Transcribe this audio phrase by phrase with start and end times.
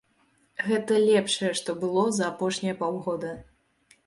[0.69, 3.31] Гэта лепшае, што было за апошнія паўгода.